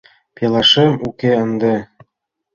[0.35, 1.75] Пелашем уке ынде